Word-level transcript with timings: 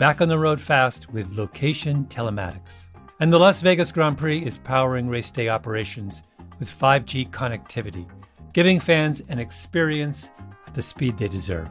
back 0.00 0.20
on 0.22 0.28
the 0.28 0.38
road 0.38 0.60
fast 0.60 1.12
with 1.12 1.36
location 1.36 2.06
telematics. 2.06 2.86
And 3.20 3.30
the 3.30 3.38
Las 3.38 3.60
Vegas 3.60 3.92
Grand 3.92 4.16
Prix 4.16 4.42
is 4.42 4.56
powering 4.56 5.10
race 5.10 5.30
day 5.30 5.50
operations 5.50 6.22
with 6.58 6.70
5G 6.70 7.28
connectivity, 7.28 8.08
giving 8.54 8.80
fans 8.80 9.20
an 9.28 9.38
experience 9.38 10.30
at 10.66 10.72
the 10.72 10.80
speed 10.80 11.18
they 11.18 11.28
deserve. 11.28 11.68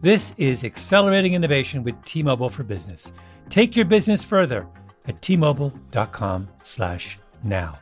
This 0.00 0.32
is 0.38 0.64
accelerating 0.64 1.34
innovation 1.34 1.84
with 1.84 2.02
T-Mobile 2.06 2.48
for 2.48 2.62
Business. 2.62 3.12
Take 3.50 3.76
your 3.76 3.84
business 3.84 4.24
further 4.24 4.66
at 5.06 5.20
t-mobile.com/now. 5.20 7.78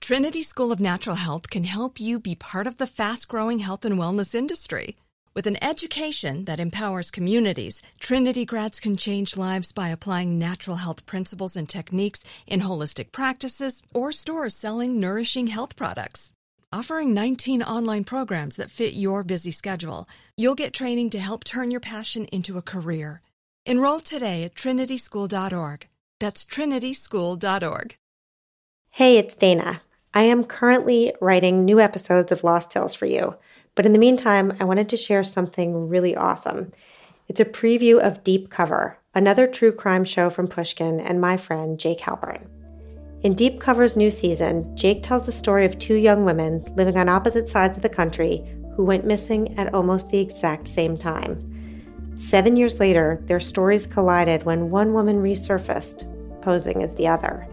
Trinity 0.00 0.42
School 0.42 0.72
of 0.72 0.80
Natural 0.80 1.14
Health 1.14 1.48
can 1.48 1.62
help 1.62 2.00
you 2.00 2.18
be 2.18 2.34
part 2.34 2.66
of 2.66 2.78
the 2.78 2.88
fast-growing 2.88 3.60
health 3.60 3.84
and 3.84 3.96
wellness 3.96 4.34
industry. 4.34 4.96
With 5.32 5.46
an 5.46 5.62
education 5.62 6.46
that 6.46 6.58
empowers 6.58 7.12
communities, 7.12 7.82
Trinity 8.00 8.44
grads 8.44 8.80
can 8.80 8.96
change 8.96 9.36
lives 9.36 9.70
by 9.70 9.90
applying 9.90 10.40
natural 10.40 10.78
health 10.78 11.06
principles 11.06 11.56
and 11.56 11.68
techniques 11.68 12.24
in 12.48 12.62
holistic 12.62 13.12
practices 13.12 13.80
or 13.94 14.10
stores 14.10 14.56
selling 14.56 14.98
nourishing 14.98 15.46
health 15.46 15.76
products. 15.76 16.32
Offering 16.72 17.14
19 17.14 17.62
online 17.62 18.02
programs 18.02 18.56
that 18.56 18.70
fit 18.70 18.94
your 18.94 19.22
busy 19.22 19.52
schedule, 19.52 20.08
you'll 20.36 20.56
get 20.56 20.72
training 20.72 21.10
to 21.10 21.20
help 21.20 21.44
turn 21.44 21.70
your 21.70 21.80
passion 21.80 22.24
into 22.32 22.58
a 22.58 22.62
career. 22.62 23.22
Enroll 23.64 24.00
today 24.00 24.42
at 24.42 24.56
trinityschool.org. 24.56 25.86
That's 26.18 26.44
trinityschool.org. 26.44 27.94
Hey, 28.90 29.16
it's 29.16 29.36
Dana. 29.36 29.80
I 30.12 30.24
am 30.24 30.42
currently 30.42 31.14
writing 31.20 31.64
new 31.64 31.78
episodes 31.78 32.32
of 32.32 32.42
Lost 32.42 32.72
Hills 32.72 32.94
for 32.94 33.06
you, 33.06 33.36
but 33.74 33.86
in 33.86 33.92
the 33.92 33.98
meantime, 33.98 34.56
I 34.60 34.64
wanted 34.64 34.88
to 34.90 34.96
share 34.96 35.24
something 35.24 35.88
really 35.88 36.16
awesome. 36.16 36.72
It's 37.28 37.40
a 37.40 37.44
preview 37.44 38.00
of 38.00 38.24
Deep 38.24 38.50
Cover, 38.50 38.98
another 39.14 39.46
true 39.46 39.72
crime 39.72 40.04
show 40.04 40.30
from 40.30 40.48
Pushkin 40.48 41.00
and 41.00 41.20
my 41.20 41.36
friend 41.36 41.78
Jake 41.78 42.00
Halpern. 42.00 42.46
In 43.22 43.34
Deep 43.34 43.60
Cover's 43.60 43.96
new 43.96 44.10
season, 44.10 44.74
Jake 44.76 45.02
tells 45.02 45.26
the 45.26 45.32
story 45.32 45.66
of 45.66 45.78
two 45.78 45.94
young 45.94 46.24
women 46.24 46.64
living 46.74 46.96
on 46.96 47.08
opposite 47.08 47.48
sides 47.48 47.76
of 47.76 47.82
the 47.82 47.88
country 47.88 48.42
who 48.74 48.84
went 48.84 49.04
missing 49.04 49.58
at 49.58 49.74
almost 49.74 50.08
the 50.08 50.18
exact 50.18 50.66
same 50.66 50.96
time. 50.96 51.46
Seven 52.16 52.56
years 52.56 52.80
later, 52.80 53.22
their 53.26 53.40
stories 53.40 53.86
collided 53.86 54.44
when 54.44 54.70
one 54.70 54.92
woman 54.92 55.22
resurfaced, 55.22 56.04
posing 56.42 56.82
as 56.82 56.94
the 56.94 57.06
other. 57.06 57.46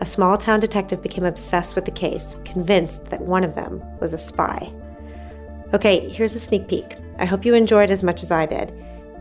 A 0.00 0.06
small 0.06 0.36
town 0.36 0.60
detective 0.60 1.02
became 1.02 1.24
obsessed 1.24 1.74
with 1.74 1.84
the 1.84 1.90
case, 1.90 2.36
convinced 2.44 3.06
that 3.06 3.20
one 3.20 3.44
of 3.44 3.54
them 3.54 3.82
was 4.00 4.12
a 4.12 4.18
spy. 4.18 4.72
Okay, 5.74 6.08
here's 6.08 6.36
a 6.36 6.40
sneak 6.40 6.68
peek. 6.68 6.96
I 7.18 7.24
hope 7.24 7.44
you 7.44 7.52
enjoyed 7.52 7.90
as 7.90 8.04
much 8.04 8.22
as 8.22 8.30
I 8.30 8.46
did. 8.46 8.72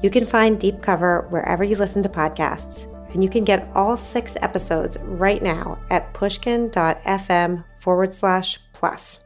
You 0.04 0.12
can 0.12 0.24
find 0.24 0.60
Deep 0.60 0.84
Cover 0.84 1.26
wherever 1.32 1.64
you 1.64 1.76
listen 1.76 2.04
to 2.04 2.10
podcasts 2.10 2.88
and 3.12 3.24
you 3.24 3.30
can 3.30 3.44
get 3.44 3.68
all 3.74 3.98
six 3.98 4.38
episodes 4.40 4.96
right 5.02 5.42
now 5.42 5.80
at 5.90 6.14
pushkin.fm 6.14 7.64
forward 7.80 8.14
slash 8.14 8.60
plus. 8.74 9.20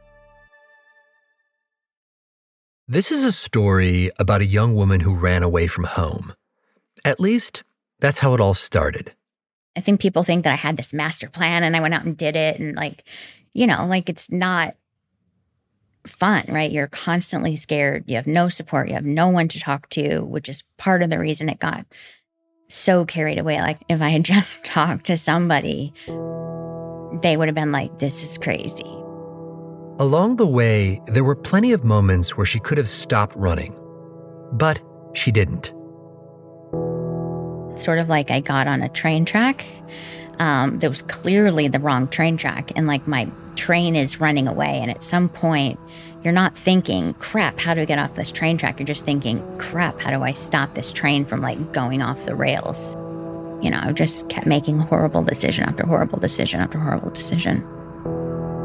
This 2.86 3.12
is 3.12 3.24
a 3.24 3.32
story 3.32 4.10
about 4.18 4.40
a 4.40 4.46
young 4.46 4.74
woman 4.74 5.00
who 5.00 5.14
ran 5.14 5.42
away 5.42 5.66
from 5.66 5.84
home. 5.84 6.32
At 7.04 7.20
least, 7.20 7.62
that's 8.00 8.20
how 8.20 8.32
it 8.32 8.40
all 8.40 8.54
started. 8.54 9.12
I 9.76 9.80
think 9.80 10.00
people 10.00 10.22
think 10.22 10.44
that 10.44 10.54
I 10.54 10.56
had 10.56 10.78
this 10.78 10.94
master 10.94 11.28
plan 11.28 11.62
and 11.62 11.76
I 11.76 11.80
went 11.80 11.92
out 11.92 12.06
and 12.06 12.16
did 12.16 12.36
it. 12.36 12.58
And, 12.58 12.74
like, 12.74 13.04
you 13.52 13.66
know, 13.66 13.86
like 13.86 14.08
it's 14.08 14.30
not 14.30 14.76
fun, 16.08 16.44
right? 16.48 16.70
You're 16.70 16.88
constantly 16.88 17.56
scared. 17.56 18.04
You 18.06 18.16
have 18.16 18.26
no 18.26 18.48
support. 18.48 18.88
You 18.88 18.94
have 18.94 19.04
no 19.04 19.28
one 19.28 19.48
to 19.48 19.60
talk 19.60 19.88
to, 19.90 20.20
which 20.20 20.48
is 20.48 20.64
part 20.76 21.02
of 21.02 21.10
the 21.10 21.18
reason 21.18 21.48
it 21.48 21.58
got 21.58 21.86
so 22.68 23.04
carried 23.04 23.38
away. 23.38 23.60
Like, 23.60 23.80
if 23.88 24.02
I 24.02 24.08
had 24.10 24.24
just 24.24 24.64
talked 24.64 25.06
to 25.06 25.16
somebody, 25.16 25.92
they 27.22 27.36
would 27.36 27.48
have 27.48 27.54
been 27.54 27.72
like, 27.72 27.98
this 27.98 28.22
is 28.22 28.38
crazy. 28.38 28.94
Along 30.00 30.36
the 30.36 30.46
way, 30.46 31.02
there 31.06 31.24
were 31.24 31.34
plenty 31.34 31.72
of 31.72 31.84
moments 31.84 32.36
where 32.36 32.46
she 32.46 32.60
could 32.60 32.78
have 32.78 32.88
stopped 32.88 33.34
running, 33.34 33.76
but 34.52 34.80
she 35.14 35.32
didn't. 35.32 35.72
Sort 37.76 37.98
of 37.98 38.08
like 38.08 38.30
I 38.30 38.40
got 38.40 38.68
on 38.68 38.82
a 38.82 38.88
train 38.88 39.24
track 39.24 39.64
um, 40.38 40.78
that 40.78 40.88
was 40.88 41.02
clearly 41.02 41.66
the 41.68 41.80
wrong 41.80 42.06
train 42.08 42.36
track, 42.36 42.70
and 42.76 42.86
like 42.86 43.06
my 43.08 43.28
train 43.58 43.96
is 43.96 44.20
running 44.20 44.46
away. 44.46 44.78
And 44.80 44.90
at 44.90 45.04
some 45.04 45.28
point, 45.28 45.78
you're 46.22 46.32
not 46.32 46.56
thinking, 46.56 47.14
crap, 47.14 47.58
how 47.58 47.74
do 47.74 47.80
I 47.80 47.84
get 47.84 47.98
off 47.98 48.14
this 48.14 48.30
train 48.30 48.56
track? 48.56 48.78
You're 48.78 48.86
just 48.86 49.04
thinking, 49.04 49.42
crap, 49.58 50.00
how 50.00 50.10
do 50.10 50.22
I 50.22 50.32
stop 50.32 50.74
this 50.74 50.92
train 50.92 51.24
from 51.24 51.42
like 51.42 51.72
going 51.72 52.00
off 52.00 52.24
the 52.24 52.34
rails? 52.34 52.94
You 53.62 53.70
know, 53.70 53.80
I 53.82 53.92
just 53.92 54.28
kept 54.28 54.46
making 54.46 54.78
horrible 54.78 55.22
decision 55.22 55.64
after 55.64 55.84
horrible 55.84 56.18
decision 56.18 56.60
after 56.60 56.78
horrible 56.78 57.10
decision. 57.10 57.66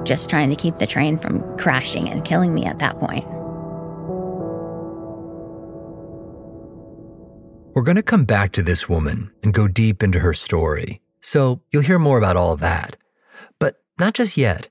Just 0.05 0.29
trying 0.29 0.49
to 0.51 0.55
keep 0.55 0.77
the 0.77 0.85
train 0.85 1.17
from 1.17 1.41
crashing 1.57 2.07
and 2.07 2.23
killing 2.23 2.53
me 2.53 2.65
at 2.65 2.79
that 2.79 2.99
point. 2.99 3.25
We're 7.73 7.81
going 7.81 7.95
to 7.95 8.03
come 8.03 8.25
back 8.25 8.51
to 8.51 8.61
this 8.61 8.87
woman 8.87 9.31
and 9.41 9.53
go 9.53 9.67
deep 9.67 10.03
into 10.03 10.19
her 10.19 10.33
story. 10.33 11.01
So 11.21 11.61
you'll 11.71 11.81
hear 11.81 11.97
more 11.97 12.19
about 12.19 12.37
all 12.37 12.55
that. 12.57 12.97
But 13.57 13.77
not 13.97 14.13
just 14.13 14.37
yet 14.37 14.69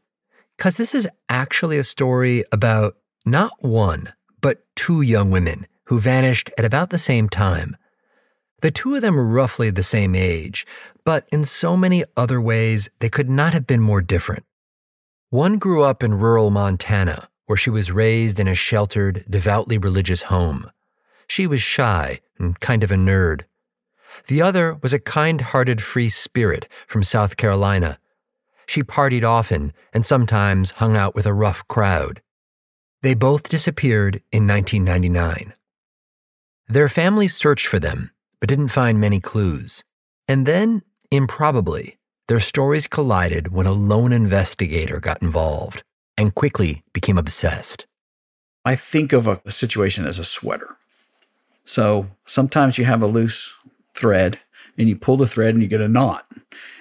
because 0.57 0.77
this 0.77 0.95
is 0.95 1.09
actually 1.29 1.79
a 1.79 1.85
story 1.85 2.45
about 2.53 2.97
not 3.25 3.53
one, 3.63 4.13
but 4.41 4.65
two 4.77 5.03
young 5.03 5.31
women 5.31 5.67
who 5.85 5.99
vanished 5.99 6.51
at 6.57 6.65
about 6.65 6.91
the 6.91 6.99
same 6.99 7.29
time. 7.29 7.77
The 8.61 8.71
two 8.71 8.95
of 8.95 9.03
them 9.03 9.17
were 9.17 9.27
roughly 9.27 9.71
the 9.71 9.83
same 9.83 10.15
age, 10.15 10.67
but 11.05 11.29
in 11.33 11.45
so 11.45 11.77
many 11.77 12.05
other 12.17 12.41
ways, 12.41 12.89
they 13.01 13.09
could 13.09 13.29
not 13.29 13.53
have 13.53 13.67
been 13.67 13.81
more 13.81 14.01
different. 14.01 14.45
One 15.31 15.59
grew 15.59 15.83
up 15.83 16.03
in 16.03 16.19
rural 16.19 16.51
Montana, 16.51 17.29
where 17.47 17.57
she 17.57 17.71
was 17.71 17.91
raised 17.91 18.39
in 18.39 18.47
a 18.47 18.55
sheltered, 18.55 19.25
devoutly 19.29 19.79
religious 19.79 20.23
home. 20.23 20.71
She 21.27 21.47
was 21.47 21.63
shy 21.63 22.21
and 22.39 22.61
kind 22.61 22.85
of 22.85 22.91
a 22.91 22.97
nerd. 22.97 23.43
The 24.29 24.43
other 24.43 24.79
was 24.83 24.93
a 24.93 24.99
kind 24.99 25.41
hearted 25.41 25.83
free 25.83 26.09
spirit 26.09 26.69
from 26.87 27.03
South 27.03 27.37
Carolina 27.37 27.99
she 28.67 28.83
partied 28.83 29.25
often 29.25 29.73
and 29.93 30.05
sometimes 30.05 30.73
hung 30.73 30.97
out 30.97 31.15
with 31.15 31.27
a 31.27 31.33
rough 31.33 31.67
crowd. 31.69 32.23
They 33.03 33.15
both 33.15 33.49
disappeared 33.49 34.23
in 34.31 34.47
1999. 34.47 35.55
Their 36.69 36.89
families 36.89 37.35
searched 37.37 37.67
for 37.67 37.79
them, 37.79 38.13
but 38.41 38.49
didn't 38.49 38.69
find 38.69 39.01
many 39.01 39.21
clues. 39.21 39.85
And 40.29 40.47
then, 40.47 40.83
improbably, 41.11 41.99
their 42.29 42.41
stories 42.41 42.87
collided 42.87 43.53
when 43.53 43.67
a 43.67 43.73
lone 43.73 44.13
investigator 44.13 45.01
got 45.01 45.21
involved 45.21 45.83
and 46.17 46.35
quickly 46.35 46.83
became 46.93 47.19
obsessed. 47.19 47.87
I 48.65 48.77
think 48.77 49.13
of 49.13 49.27
a, 49.27 49.41
a 49.45 49.51
situation 49.51 50.07
as 50.07 50.19
a 50.19 50.25
sweater. 50.25 50.77
So 51.65 52.07
sometimes 52.25 52.79
you 52.79 52.85
have 52.85 53.03
a 53.03 53.07
loose 53.07 53.55
thread 53.95 54.39
and 54.79 54.89
you 54.89 54.97
pull 54.97 55.17
the 55.17 55.27
thread 55.27 55.55
and 55.55 55.63
you 55.63 55.69
get 55.69 55.81
a 55.81 55.89
knot. 55.89 56.27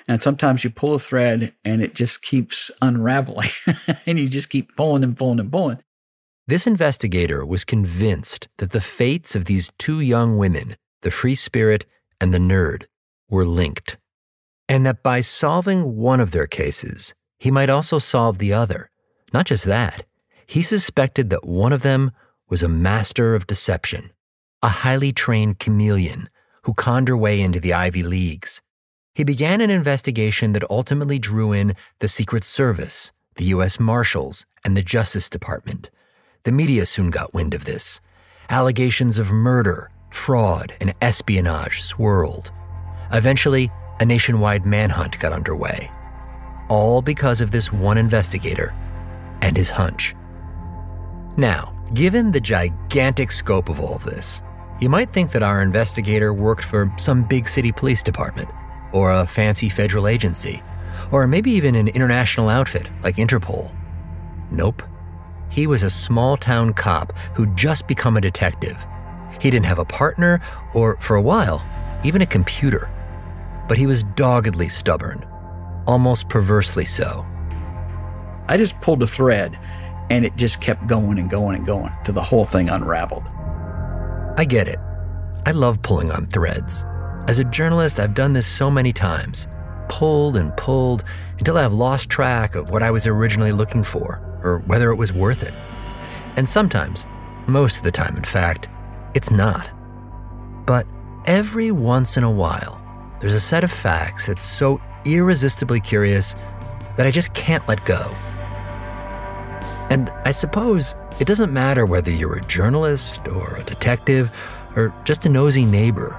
And 0.07 0.21
sometimes 0.21 0.63
you 0.63 0.69
pull 0.69 0.95
a 0.95 0.99
thread 0.99 1.53
and 1.63 1.81
it 1.81 1.93
just 1.93 2.21
keeps 2.21 2.71
unraveling 2.81 3.49
and 4.05 4.19
you 4.19 4.29
just 4.29 4.49
keep 4.49 4.75
pulling 4.75 5.03
and 5.03 5.15
pulling 5.15 5.39
and 5.39 5.51
pulling. 5.51 5.79
This 6.47 6.67
investigator 6.67 7.45
was 7.45 7.63
convinced 7.63 8.47
that 8.57 8.71
the 8.71 8.81
fates 8.81 9.35
of 9.35 9.45
these 9.45 9.71
two 9.77 9.99
young 9.99 10.37
women, 10.37 10.75
the 11.01 11.11
free 11.11 11.35
spirit 11.35 11.85
and 12.19 12.33
the 12.33 12.39
nerd, 12.39 12.85
were 13.29 13.45
linked. 13.45 13.97
and 14.67 14.85
that 14.85 15.03
by 15.03 15.19
solving 15.19 15.97
one 15.97 16.21
of 16.21 16.31
their 16.31 16.47
cases, 16.47 17.13
he 17.37 17.51
might 17.51 17.69
also 17.69 17.99
solve 17.99 18.37
the 18.37 18.53
other. 18.53 18.89
Not 19.33 19.45
just 19.45 19.65
that, 19.65 20.05
he 20.47 20.61
suspected 20.61 21.29
that 21.29 21.45
one 21.45 21.73
of 21.73 21.81
them 21.81 22.11
was 22.49 22.63
a 22.63 22.69
master 22.69 23.35
of 23.35 23.47
deception, 23.47 24.11
a 24.61 24.69
highly 24.69 25.11
trained 25.11 25.59
chameleon 25.59 26.29
who 26.63 26.73
conned 26.73 27.07
her 27.07 27.17
way 27.17 27.41
into 27.41 27.59
the 27.59 27.73
Ivy 27.73 28.03
Leagues. 28.03 28.61
He 29.13 29.23
began 29.23 29.61
an 29.61 29.69
investigation 29.69 30.53
that 30.53 30.69
ultimately 30.69 31.19
drew 31.19 31.51
in 31.51 31.73
the 31.99 32.07
Secret 32.07 32.43
Service, 32.43 33.11
the 33.35 33.45
U.S. 33.45 33.79
Marshals, 33.79 34.45
and 34.63 34.77
the 34.77 34.81
Justice 34.81 35.29
Department. 35.29 35.89
The 36.43 36.51
media 36.51 36.85
soon 36.85 37.09
got 37.09 37.33
wind 37.33 37.53
of 37.53 37.65
this. 37.65 37.99
Allegations 38.49 39.17
of 39.17 39.31
murder, 39.31 39.91
fraud, 40.11 40.73
and 40.79 40.93
espionage 41.01 41.81
swirled. 41.81 42.51
Eventually, 43.11 43.69
a 43.99 44.05
nationwide 44.05 44.65
manhunt 44.65 45.19
got 45.19 45.33
underway. 45.33 45.91
All 46.69 47.01
because 47.01 47.41
of 47.41 47.51
this 47.51 47.71
one 47.73 47.97
investigator 47.97 48.73
and 49.41 49.57
his 49.57 49.69
hunch. 49.69 50.15
Now, 51.37 51.73
given 51.93 52.31
the 52.31 52.41
gigantic 52.41 53.31
scope 53.31 53.69
of 53.69 53.79
all 53.79 53.97
this, 53.99 54.41
you 54.81 54.89
might 54.89 55.13
think 55.13 55.31
that 55.31 55.43
our 55.43 55.61
investigator 55.61 56.33
worked 56.33 56.63
for 56.63 56.91
some 56.97 57.23
big 57.23 57.47
city 57.47 57.71
police 57.71 58.01
department, 58.01 58.49
or 58.91 59.11
a 59.11 59.27
fancy 59.27 59.69
federal 59.69 60.07
agency, 60.07 60.61
or 61.11 61.27
maybe 61.27 61.51
even 61.51 61.75
an 61.75 61.87
international 61.87 62.49
outfit 62.49 62.89
like 63.03 63.17
Interpol. 63.17 63.71
Nope. 64.49 64.81
He 65.49 65.67
was 65.67 65.83
a 65.83 65.89
small 65.89 66.35
town 66.35 66.73
cop 66.73 67.15
who'd 67.35 67.55
just 67.55 67.87
become 67.87 68.17
a 68.17 68.21
detective. 68.21 68.83
He 69.39 69.51
didn't 69.51 69.67
have 69.67 69.79
a 69.79 69.85
partner, 69.85 70.41
or 70.73 70.97
for 70.99 71.15
a 71.15 71.21
while, 71.21 71.61
even 72.03 72.23
a 72.23 72.25
computer. 72.25 72.89
But 73.67 73.77
he 73.77 73.85
was 73.85 74.03
doggedly 74.03 74.67
stubborn, 74.67 75.23
almost 75.85 76.27
perversely 76.27 76.85
so. 76.85 77.23
I 78.47 78.57
just 78.57 78.79
pulled 78.81 79.03
a 79.03 79.07
thread 79.07 79.59
and 80.09 80.25
it 80.25 80.35
just 80.35 80.59
kept 80.59 80.87
going 80.87 81.19
and 81.19 81.29
going 81.29 81.55
and 81.55 81.65
going 81.65 81.93
till 82.03 82.15
the 82.15 82.23
whole 82.23 82.43
thing 82.43 82.69
unraveled. 82.69 83.23
I 84.41 84.43
get 84.43 84.67
it. 84.67 84.79
I 85.45 85.51
love 85.51 85.83
pulling 85.83 86.09
on 86.11 86.25
threads. 86.25 86.83
As 87.27 87.37
a 87.37 87.43
journalist, 87.43 87.99
I've 87.99 88.15
done 88.15 88.33
this 88.33 88.47
so 88.47 88.71
many 88.71 88.91
times 88.91 89.47
pulled 89.87 90.35
and 90.35 90.55
pulled 90.57 91.03
until 91.37 91.59
I've 91.59 91.73
lost 91.73 92.09
track 92.09 92.55
of 92.55 92.71
what 92.71 92.81
I 92.81 92.89
was 92.89 93.05
originally 93.05 93.51
looking 93.51 93.83
for 93.83 94.19
or 94.41 94.63
whether 94.65 94.89
it 94.89 94.95
was 94.95 95.13
worth 95.13 95.43
it. 95.43 95.53
And 96.37 96.49
sometimes, 96.49 97.05
most 97.45 97.77
of 97.77 97.83
the 97.83 97.91
time, 97.91 98.17
in 98.17 98.23
fact, 98.23 98.67
it's 99.13 99.29
not. 99.29 99.69
But 100.65 100.87
every 101.25 101.69
once 101.71 102.17
in 102.17 102.23
a 102.23 102.31
while, 102.31 102.81
there's 103.19 103.35
a 103.35 103.39
set 103.39 103.63
of 103.63 103.71
facts 103.71 104.25
that's 104.25 104.41
so 104.41 104.81
irresistibly 105.05 105.81
curious 105.81 106.33
that 106.97 107.05
I 107.05 107.11
just 107.11 107.31
can't 107.35 107.67
let 107.67 107.85
go. 107.85 108.11
And 109.91 110.09
I 110.23 110.31
suppose 110.31 110.95
it 111.19 111.27
doesn't 111.27 111.51
matter 111.51 111.85
whether 111.85 112.09
you're 112.09 112.37
a 112.37 112.45
journalist 112.45 113.27
or 113.27 113.57
a 113.57 113.63
detective 113.65 114.31
or 114.77 114.93
just 115.03 115.25
a 115.25 115.29
nosy 115.29 115.65
neighbor. 115.65 116.17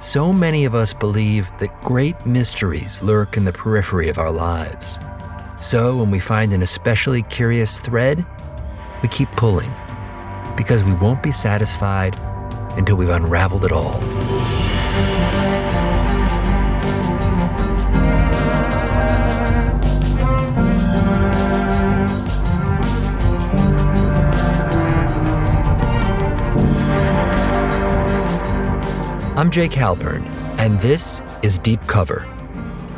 So 0.00 0.32
many 0.32 0.64
of 0.64 0.74
us 0.74 0.94
believe 0.94 1.50
that 1.58 1.78
great 1.82 2.24
mysteries 2.24 3.02
lurk 3.02 3.36
in 3.36 3.44
the 3.44 3.52
periphery 3.52 4.08
of 4.08 4.16
our 4.16 4.30
lives. 4.30 4.98
So 5.60 5.94
when 5.98 6.10
we 6.10 6.20
find 6.20 6.54
an 6.54 6.62
especially 6.62 7.22
curious 7.24 7.80
thread, 7.80 8.24
we 9.02 9.10
keep 9.10 9.28
pulling 9.32 9.70
because 10.56 10.82
we 10.82 10.94
won't 10.94 11.22
be 11.22 11.32
satisfied 11.32 12.18
until 12.78 12.96
we've 12.96 13.10
unraveled 13.10 13.66
it 13.66 13.72
all. 13.72 14.00
I'm 29.42 29.50
Jake 29.50 29.72
Halpern, 29.72 30.24
and 30.60 30.80
this 30.80 31.20
is 31.42 31.58
Deep 31.58 31.84
Cover, 31.88 32.24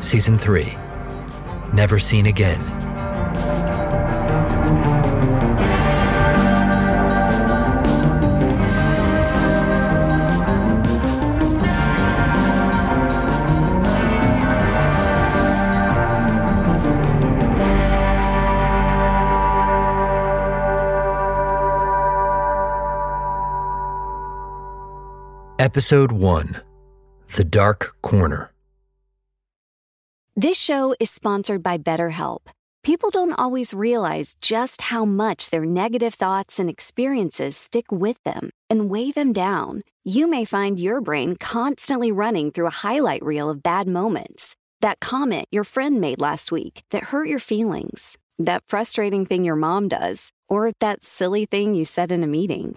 Season 0.01 0.37
3 0.37 0.71
Never 1.73 1.99
Seen 1.99 2.27
Again. 2.27 2.84
Episode 25.65 26.13
1 26.13 26.61
The 27.37 27.43
Dark 27.43 27.97
Corner. 28.03 28.53
This 30.37 30.61
show 30.61 30.95
is 31.01 31.11
sponsored 31.11 31.63
by 31.63 31.79
BetterHelp. 31.79 32.51
People 32.83 33.09
don't 33.09 33.33
always 33.33 33.73
realize 33.73 34.35
just 34.43 34.83
how 34.93 35.07
much 35.07 35.49
their 35.49 35.65
negative 35.65 36.13
thoughts 36.13 36.59
and 36.59 36.69
experiences 36.69 37.57
stick 37.57 37.91
with 37.91 38.23
them 38.25 38.51
and 38.69 38.91
weigh 38.91 39.11
them 39.11 39.33
down. 39.33 39.85
You 40.05 40.29
may 40.29 40.45
find 40.45 40.79
your 40.79 41.01
brain 41.01 41.35
constantly 41.37 42.13
running 42.13 42.51
through 42.51 42.67
a 42.67 42.81
highlight 42.85 43.25
reel 43.25 43.49
of 43.49 43.63
bad 43.63 43.89
moments. 43.89 44.57
That 44.83 45.01
comment 45.01 45.47
your 45.51 45.65
friend 45.65 45.99
made 45.99 46.21
last 46.21 46.53
week 46.53 46.83
that 46.91 47.05
hurt 47.05 47.27
your 47.27 47.39
feelings, 47.39 48.19
that 48.39 48.65
frustrating 48.67 49.25
thing 49.25 49.47
your 49.47 49.57
mom 49.57 49.89
does, 49.89 50.31
or 50.47 50.73
that 50.81 51.03
silly 51.03 51.47
thing 51.47 51.75
you 51.75 51.87
said 51.87 52.13
in 52.13 52.23
a 52.23 52.27
meeting. 52.27 52.77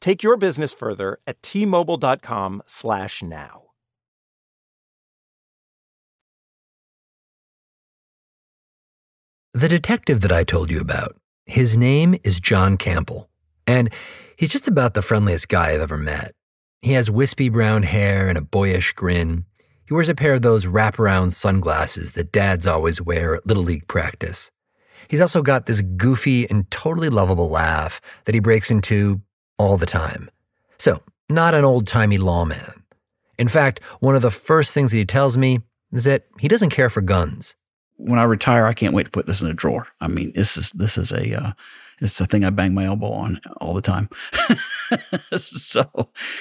Take 0.00 0.22
your 0.22 0.36
business 0.36 0.72
further 0.72 1.18
at 1.26 1.42
t-mobile.com/now. 1.42 3.62
The 9.52 9.68
detective 9.68 10.20
that 10.20 10.30
I 10.30 10.44
told 10.44 10.70
you 10.70 10.80
about, 10.80 11.16
his 11.44 11.76
name 11.76 12.14
is 12.22 12.38
John 12.38 12.76
Campbell, 12.76 13.28
and 13.66 13.92
he's 14.36 14.52
just 14.52 14.68
about 14.68 14.94
the 14.94 15.02
friendliest 15.02 15.48
guy 15.48 15.72
I've 15.72 15.80
ever 15.80 15.96
met. 15.96 16.36
He 16.82 16.92
has 16.92 17.10
wispy 17.10 17.48
brown 17.48 17.82
hair 17.82 18.28
and 18.28 18.38
a 18.38 18.42
boyish 18.42 18.92
grin. 18.92 19.44
He 19.84 19.92
wears 19.92 20.08
a 20.08 20.14
pair 20.14 20.34
of 20.34 20.42
those 20.42 20.66
wraparound 20.66 21.32
sunglasses 21.32 22.12
that 22.12 22.30
dads 22.30 22.64
always 22.66 23.02
wear 23.02 23.34
at 23.34 23.46
Little 23.46 23.64
League 23.64 23.88
practice. 23.88 24.52
He's 25.08 25.20
also 25.20 25.42
got 25.42 25.66
this 25.66 25.82
goofy 25.82 26.48
and 26.48 26.70
totally 26.70 27.08
lovable 27.08 27.50
laugh 27.50 28.00
that 28.24 28.36
he 28.36 28.40
breaks 28.40 28.70
into 28.70 29.20
all 29.60 29.76
the 29.76 29.86
time. 29.86 30.30
So, 30.78 31.02
not 31.28 31.54
an 31.54 31.64
old 31.64 31.86
timey 31.86 32.18
lawman. 32.18 32.82
In 33.38 33.48
fact, 33.48 33.82
one 34.00 34.16
of 34.16 34.22
the 34.22 34.30
first 34.30 34.72
things 34.72 34.90
that 34.90 34.96
he 34.96 35.04
tells 35.04 35.36
me 35.36 35.60
is 35.92 36.04
that 36.04 36.24
he 36.38 36.48
doesn't 36.48 36.70
care 36.70 36.90
for 36.90 37.00
guns 37.00 37.56
when 38.00 38.18
I 38.18 38.24
retire, 38.24 38.66
I 38.66 38.72
can't 38.72 38.94
wait 38.94 39.04
to 39.04 39.10
put 39.10 39.26
this 39.26 39.42
in 39.42 39.48
a 39.48 39.54
drawer. 39.54 39.86
I 40.00 40.08
mean, 40.08 40.32
this 40.34 40.56
is 40.56 40.70
this 40.70 40.96
is 40.96 41.12
a 41.12 41.36
uh, 41.36 41.52
it's 42.00 42.20
a 42.20 42.26
thing 42.26 42.44
I 42.44 42.50
bang 42.50 42.72
my 42.72 42.86
elbow 42.86 43.10
on 43.10 43.40
all 43.60 43.74
the 43.74 43.82
time. 43.82 44.08
so 45.36 45.84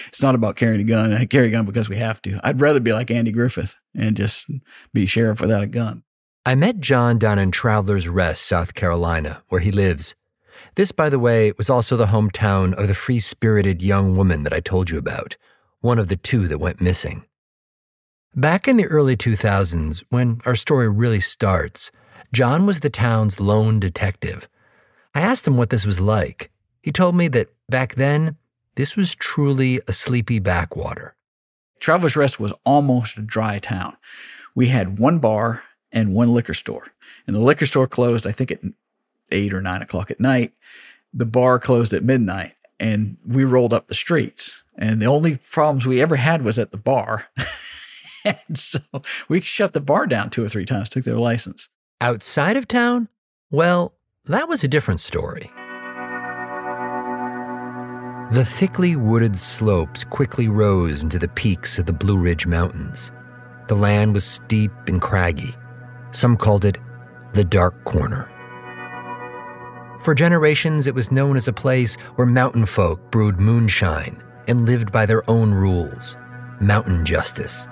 it's 0.07 0.21
not 0.21 0.35
about 0.35 0.55
carrying 0.55 0.81
a 0.81 0.85
gun. 0.85 1.13
I 1.13 1.25
carry 1.25 1.49
a 1.49 1.51
gun 1.51 1.65
because 1.65 1.89
we 1.89 1.97
have 1.97 2.21
to. 2.23 2.39
I'd 2.43 2.61
rather 2.61 2.79
be 2.79 2.93
like 2.93 3.11
Andy 3.11 3.31
Griffith 3.31 3.75
and 3.93 4.15
just 4.15 4.49
be 4.93 5.05
sheriff 5.05 5.41
without 5.41 5.63
a 5.63 5.67
gun. 5.67 6.03
I 6.45 6.55
met 6.55 6.79
John 6.79 7.19
down 7.19 7.37
in 7.37 7.51
Travelers 7.51 8.07
Rest, 8.07 8.43
South 8.43 8.73
Carolina, 8.73 9.43
where 9.49 9.61
he 9.61 9.71
lives. 9.71 10.15
This, 10.75 10.91
by 10.91 11.09
the 11.09 11.19
way, 11.19 11.51
was 11.57 11.69
also 11.69 11.95
the 11.95 12.07
hometown 12.07 12.73
of 12.73 12.87
the 12.87 12.93
free 12.93 13.19
spirited 13.19 13.81
young 13.81 14.15
woman 14.15 14.43
that 14.43 14.53
I 14.53 14.59
told 14.59 14.89
you 14.89 14.97
about, 14.97 15.37
one 15.81 15.99
of 15.99 16.07
the 16.07 16.15
two 16.15 16.47
that 16.47 16.59
went 16.59 16.81
missing. 16.81 17.25
Back 18.35 18.67
in 18.67 18.77
the 18.77 18.85
early 18.85 19.17
2000s, 19.17 20.03
when 20.09 20.41
our 20.45 20.55
story 20.55 20.87
really 20.87 21.19
starts, 21.19 21.91
John 22.31 22.65
was 22.65 22.81
the 22.81 22.89
town's 22.89 23.39
lone 23.39 23.79
detective. 23.79 24.47
I 25.15 25.21
asked 25.21 25.47
him 25.47 25.57
what 25.57 25.71
this 25.71 25.85
was 25.85 25.99
like. 25.99 26.51
He 26.81 26.91
told 26.91 27.15
me 27.15 27.27
that 27.29 27.49
back 27.69 27.95
then, 27.95 28.37
this 28.75 28.95
was 28.95 29.15
truly 29.15 29.81
a 29.87 29.93
sleepy 29.93 30.39
backwater. 30.39 31.15
Travelers 31.79 32.15
Rest 32.15 32.39
was 32.39 32.53
almost 32.65 33.17
a 33.17 33.21
dry 33.21 33.59
town. 33.59 33.97
We 34.53 34.67
had 34.67 34.99
one 34.99 35.19
bar 35.19 35.63
and 35.91 36.13
one 36.13 36.33
liquor 36.33 36.53
store. 36.53 36.87
And 37.25 37.35
the 37.35 37.41
liquor 37.41 37.65
store 37.65 37.87
closed, 37.87 38.27
I 38.27 38.31
think, 38.31 38.51
at 38.51 38.61
eight 39.31 39.53
or 39.53 39.61
nine 39.61 39.81
o'clock 39.81 40.11
at 40.11 40.19
night. 40.19 40.53
The 41.13 41.25
bar 41.25 41.59
closed 41.59 41.93
at 41.93 42.03
midnight, 42.03 42.53
and 42.79 43.17
we 43.25 43.43
rolled 43.43 43.73
up 43.73 43.87
the 43.87 43.95
streets. 43.95 44.63
And 44.77 45.01
the 45.01 45.07
only 45.07 45.37
problems 45.37 45.85
we 45.85 46.01
ever 46.01 46.15
had 46.15 46.43
was 46.43 46.57
at 46.57 46.71
the 46.71 46.77
bar. 46.77 47.27
and 48.25 48.57
so 48.57 48.79
we 49.27 49.41
shut 49.41 49.73
the 49.73 49.81
bar 49.81 50.07
down 50.07 50.29
two 50.29 50.43
or 50.43 50.49
three 50.49 50.65
times, 50.65 50.89
took 50.89 51.03
their 51.03 51.17
license. 51.17 51.67
Outside 52.01 52.55
of 52.55 52.67
town? 52.67 53.09
Well, 53.51 53.93
that 54.25 54.47
was 54.47 54.63
a 54.63 54.67
different 54.67 55.01
story. 55.01 55.51
The 58.31 58.45
thickly 58.45 58.95
wooded 58.95 59.37
slopes 59.37 60.03
quickly 60.03 60.47
rose 60.47 61.01
into 61.01 61.17
the 61.17 61.27
peaks 61.27 61.79
of 61.79 61.87
the 61.87 61.93
Blue 61.93 62.17
Ridge 62.17 62.45
Mountains. 62.45 63.11
The 63.67 63.75
land 63.75 64.13
was 64.13 64.23
steep 64.23 64.71
and 64.87 65.01
craggy. 65.01 65.55
Some 66.11 66.37
called 66.37 66.63
it 66.63 66.77
the 67.33 67.43
Dark 67.43 67.83
Corner. 67.85 68.29
For 70.01 70.15
generations, 70.15 70.87
it 70.87 70.95
was 70.95 71.11
known 71.11 71.35
as 71.35 71.47
a 71.47 71.53
place 71.53 71.95
where 72.15 72.25
mountain 72.25 72.65
folk 72.65 73.11
brewed 73.11 73.39
moonshine 73.39 74.21
and 74.47 74.65
lived 74.65 74.91
by 74.91 75.05
their 75.05 75.29
own 75.29 75.53
rules 75.53 76.17
mountain 76.61 77.05
justice. 77.05 77.67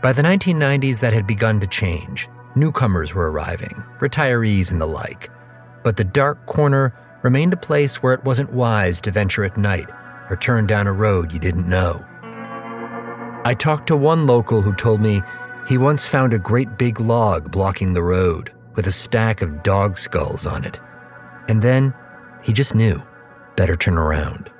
By 0.00 0.12
the 0.12 0.22
1990s, 0.22 1.00
that 1.00 1.12
had 1.12 1.26
begun 1.26 1.58
to 1.58 1.66
change. 1.66 2.28
Newcomers 2.54 3.14
were 3.14 3.30
arriving, 3.32 3.82
retirees 3.98 4.70
and 4.70 4.80
the 4.80 4.86
like. 4.86 5.28
But 5.82 5.96
the 5.96 6.04
dark 6.04 6.46
corner 6.46 6.94
remained 7.22 7.52
a 7.52 7.56
place 7.56 7.96
where 7.96 8.14
it 8.14 8.22
wasn't 8.22 8.52
wise 8.52 9.00
to 9.00 9.10
venture 9.10 9.44
at 9.44 9.56
night 9.56 9.88
or 10.30 10.36
turn 10.36 10.66
down 10.66 10.86
a 10.86 10.92
road 10.92 11.32
you 11.32 11.40
didn't 11.40 11.68
know. 11.68 12.04
I 13.44 13.56
talked 13.58 13.88
to 13.88 13.96
one 13.96 14.26
local 14.26 14.62
who 14.62 14.74
told 14.74 15.00
me 15.00 15.22
he 15.66 15.78
once 15.78 16.04
found 16.04 16.32
a 16.32 16.38
great 16.38 16.78
big 16.78 17.00
log 17.00 17.50
blocking 17.50 17.92
the 17.92 18.02
road 18.02 18.52
with 18.76 18.86
a 18.86 18.92
stack 18.92 19.42
of 19.42 19.62
dog 19.62 19.98
skulls 19.98 20.46
on 20.46 20.64
it. 20.64 20.78
And 21.48 21.62
then 21.62 21.94
he 22.42 22.52
just 22.52 22.74
knew 22.74 23.02
better 23.56 23.76
turn 23.76 23.98
around. 23.98 24.50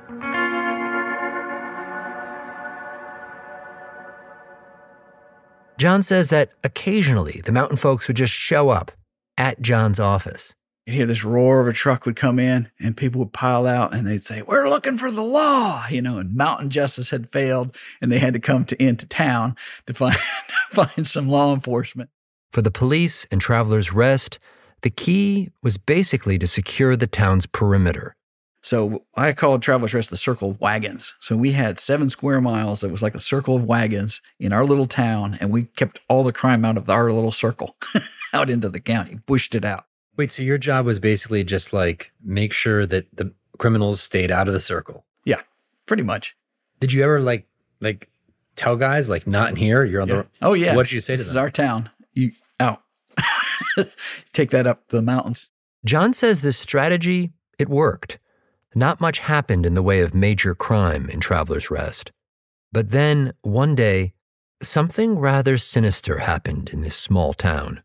John 5.78 6.02
says 6.02 6.30
that 6.30 6.50
occasionally 6.64 7.40
the 7.44 7.52
mountain 7.52 7.76
folks 7.76 8.08
would 8.08 8.16
just 8.16 8.32
show 8.32 8.70
up 8.70 8.90
at 9.36 9.62
John's 9.62 10.00
office. 10.00 10.56
You'd 10.86 10.94
hear 10.94 11.06
this 11.06 11.22
roar 11.22 11.60
of 11.60 11.68
a 11.68 11.72
truck 11.72 12.04
would 12.04 12.16
come 12.16 12.40
in 12.40 12.68
and 12.80 12.96
people 12.96 13.20
would 13.20 13.32
pile 13.32 13.66
out 13.66 13.94
and 13.94 14.04
they'd 14.04 14.22
say, 14.22 14.42
We're 14.42 14.68
looking 14.68 14.98
for 14.98 15.12
the 15.12 15.22
law, 15.22 15.86
you 15.88 16.02
know, 16.02 16.18
and 16.18 16.34
mountain 16.34 16.70
justice 16.70 17.10
had 17.10 17.30
failed 17.30 17.76
and 18.02 18.10
they 18.10 18.18
had 18.18 18.34
to 18.34 18.40
come 18.40 18.64
to 18.64 18.82
into 18.82 19.06
town 19.06 19.54
to 19.86 19.94
find 19.94 20.16
find 20.70 21.06
some 21.06 21.28
law 21.28 21.54
enforcement. 21.54 22.10
For 22.50 22.62
the 22.62 22.72
police 22.72 23.26
and 23.30 23.40
Travelers 23.40 23.92
Rest, 23.92 24.40
the 24.82 24.90
key 24.90 25.50
was 25.62 25.76
basically 25.76 26.38
to 26.38 26.46
secure 26.46 26.96
the 26.96 27.06
town's 27.06 27.46
perimeter. 27.46 28.14
So 28.62 29.04
I 29.14 29.32
called 29.32 29.62
Travelers 29.62 29.94
Rest 29.94 30.10
the 30.10 30.16
circle 30.16 30.50
of 30.50 30.60
wagons. 30.60 31.14
So 31.20 31.36
we 31.36 31.52
had 31.52 31.78
seven 31.78 32.10
square 32.10 32.40
miles 32.40 32.80
that 32.80 32.90
was 32.90 33.02
like 33.02 33.14
a 33.14 33.20
circle 33.20 33.56
of 33.56 33.64
wagons 33.64 34.20
in 34.38 34.52
our 34.52 34.64
little 34.64 34.86
town, 34.86 35.38
and 35.40 35.50
we 35.50 35.64
kept 35.64 36.00
all 36.08 36.24
the 36.24 36.32
crime 36.32 36.64
out 36.64 36.76
of 36.76 36.90
our 36.90 37.12
little 37.12 37.32
circle 37.32 37.76
out 38.34 38.50
into 38.50 38.68
the 38.68 38.80
county, 38.80 39.20
pushed 39.26 39.54
it 39.54 39.64
out. 39.64 39.86
Wait, 40.16 40.32
so 40.32 40.42
your 40.42 40.58
job 40.58 40.84
was 40.84 40.98
basically 40.98 41.44
just 41.44 41.72
like 41.72 42.12
make 42.22 42.52
sure 42.52 42.84
that 42.84 43.06
the 43.16 43.32
criminals 43.58 44.00
stayed 44.00 44.30
out 44.30 44.48
of 44.48 44.54
the 44.54 44.60
circle? 44.60 45.04
Yeah, 45.24 45.42
pretty 45.86 46.02
much. 46.02 46.36
Did 46.80 46.92
you 46.92 47.02
ever 47.04 47.20
like 47.20 47.46
like 47.80 48.08
tell 48.56 48.76
guys 48.76 49.08
like 49.08 49.26
not 49.26 49.50
in 49.50 49.56
here? 49.56 49.84
You're 49.84 50.02
on 50.02 50.08
yeah. 50.08 50.14
the 50.14 50.26
Oh 50.42 50.54
yeah. 50.54 50.74
What 50.74 50.86
did 50.86 50.92
you 50.92 51.00
say 51.00 51.14
this 51.14 51.20
to 51.20 51.24
them? 51.24 51.26
This 51.26 51.30
is 51.30 51.36
our 51.36 51.50
town. 51.50 51.90
You 52.12 52.28
out. 52.28 52.34
Take 54.32 54.50
that 54.50 54.66
up 54.66 54.88
the 54.88 55.02
mountains. 55.02 55.50
John 55.84 56.12
says 56.12 56.40
this 56.40 56.58
strategy, 56.58 57.32
it 57.58 57.68
worked. 57.68 58.18
Not 58.74 59.00
much 59.00 59.20
happened 59.20 59.64
in 59.64 59.74
the 59.74 59.82
way 59.82 60.00
of 60.00 60.14
major 60.14 60.54
crime 60.54 61.08
in 61.08 61.20
Travelers 61.20 61.70
Rest. 61.70 62.12
But 62.72 62.90
then, 62.90 63.32
one 63.42 63.74
day, 63.74 64.12
something 64.62 65.18
rather 65.18 65.56
sinister 65.56 66.18
happened 66.18 66.68
in 66.70 66.82
this 66.82 66.96
small 66.96 67.32
town. 67.32 67.82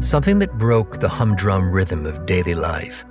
Something 0.00 0.40
that 0.40 0.58
broke 0.58 0.98
the 0.98 1.08
humdrum 1.08 1.70
rhythm 1.70 2.06
of 2.06 2.26
daily 2.26 2.54
life. 2.54 3.04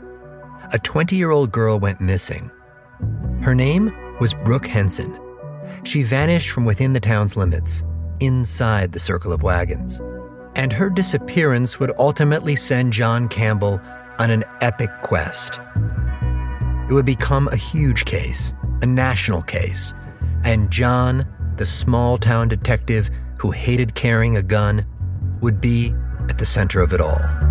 A 0.74 0.80
20 0.80 1.16
year 1.16 1.32
old 1.32 1.52
girl 1.52 1.80
went 1.80 2.00
missing. 2.02 2.52
Her 3.42 3.56
name 3.56 3.94
was 4.20 4.34
Brooke 4.34 4.68
Henson. 4.68 5.18
She 5.84 6.04
vanished 6.04 6.50
from 6.50 6.66
within 6.66 6.94
the 6.94 7.00
town's 7.00 7.36
limits, 7.36 7.84
inside 8.22 8.92
the 8.92 9.00
circle 9.00 9.34
of 9.34 9.44
wagons 9.44 10.02
and 10.56 10.74
her 10.74 10.90
disappearance 10.90 11.80
would 11.80 11.92
ultimately 11.98 12.56
send 12.56 12.94
John 12.94 13.28
Campbell 13.28 13.80
on 14.20 14.30
an 14.30 14.44
epic 14.62 14.90
quest. 15.02 15.60
It 16.90 16.94
would 16.94 17.06
become 17.06 17.48
a 17.48 17.56
huge 17.56 18.06
case, 18.06 18.54
a 18.82 18.86
national 18.86 19.42
case, 19.44 19.94
and 20.44 20.70
John, 20.70 21.26
the 21.56 21.66
small 21.66 22.18
town 22.18 22.50
detective 22.50 23.10
who 23.38 23.52
hated 23.52 23.96
carrying 23.96 24.38
a 24.38 24.44
gun, 24.44 24.86
would 25.42 25.62
be 25.62 25.94
at 26.30 26.38
the 26.38 26.46
center 26.46 26.82
of 26.82 26.94
it 26.94 27.02
all. 27.02 27.51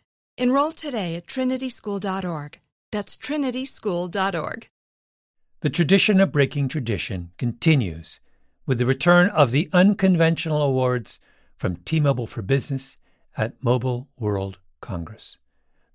Enroll 0.37 0.71
today 0.71 1.15
at 1.15 1.27
trinityschool.org. 1.27 2.59
That's 2.91 3.17
trinityschool.org. 3.17 4.67
The 5.59 5.69
tradition 5.69 6.19
of 6.19 6.31
breaking 6.31 6.69
tradition 6.69 7.31
continues 7.37 8.19
with 8.65 8.77
the 8.77 8.85
return 8.85 9.29
of 9.29 9.51
the 9.51 9.69
Unconventional 9.73 10.61
Awards 10.61 11.19
from 11.57 11.75
T 11.77 11.99
Mobile 11.99 12.27
for 12.27 12.41
Business 12.41 12.97
at 13.37 13.61
Mobile 13.63 14.07
World 14.17 14.57
Congress. 14.79 15.37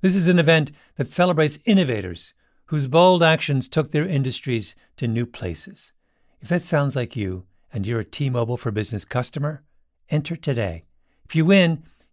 This 0.00 0.14
is 0.14 0.28
an 0.28 0.38
event 0.38 0.70
that 0.96 1.12
celebrates 1.12 1.58
innovators 1.64 2.34
whose 2.66 2.86
bold 2.86 3.22
actions 3.22 3.68
took 3.68 3.90
their 3.90 4.06
industries 4.06 4.76
to 4.98 5.08
new 5.08 5.26
places. 5.26 5.92
If 6.40 6.48
that 6.48 6.62
sounds 6.62 6.94
like 6.94 7.16
you 7.16 7.46
and 7.72 7.86
you're 7.86 8.00
a 8.00 8.04
T 8.04 8.30
Mobile 8.30 8.56
for 8.56 8.70
Business 8.70 9.04
customer, 9.04 9.64
enter 10.10 10.36
today. 10.36 10.84
If 11.24 11.34
you 11.34 11.44
win, 11.44 11.84